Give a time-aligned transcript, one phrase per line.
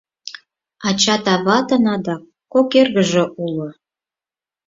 [0.87, 2.21] Ачат-аватын адак
[2.53, 3.69] кок эргыже уло.